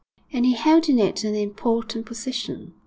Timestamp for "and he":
0.33-0.53